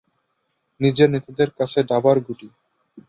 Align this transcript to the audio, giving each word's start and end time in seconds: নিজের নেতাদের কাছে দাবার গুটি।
নিজের 0.79 1.09
নেতাদের 1.09 1.49
কাছে 1.59 1.79
দাবার 1.91 2.17
গুটি। 2.19 2.47